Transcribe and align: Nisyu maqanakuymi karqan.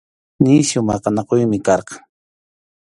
Nisyu 0.43 0.79
maqanakuymi 0.87 1.57
karqan. 1.65 2.01